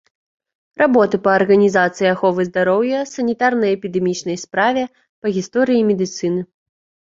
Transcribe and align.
Работы 0.81 1.19
па 1.27 1.31
арганізацыі 1.39 2.07
аховы 2.13 2.41
здароўя, 2.49 3.03
санітарна-эпідэмічнай 3.13 4.41
справе, 4.47 4.89
па 5.23 5.37
гісторыі 5.39 5.87
медыцыны. 5.93 6.41